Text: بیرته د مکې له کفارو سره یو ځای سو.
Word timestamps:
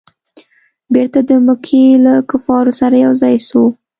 بیرته 0.93 1.19
د 1.29 1.31
مکې 1.45 1.83
له 2.05 2.13
کفارو 2.29 2.71
سره 2.79 2.95
یو 3.05 3.13
ځای 3.21 3.35
سو. 3.49 3.63